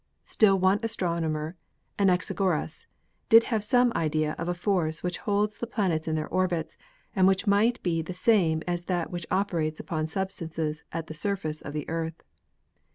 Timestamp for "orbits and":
6.27-7.27